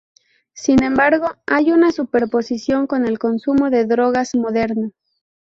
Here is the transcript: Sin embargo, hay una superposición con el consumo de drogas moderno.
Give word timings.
Sin 0.55 0.81
embargo, 0.81 1.27
hay 1.45 1.71
una 1.71 1.91
superposición 1.91 2.87
con 2.87 3.05
el 3.05 3.19
consumo 3.19 3.69
de 3.69 3.85
drogas 3.85 4.33
moderno. 4.33 4.93